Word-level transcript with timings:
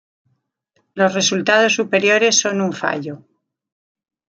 Los 0.95 1.13
resultados 1.13 1.75
superiores 1.75 2.35
son 2.39 2.59
un 2.59 2.73
fallo. 2.73 3.23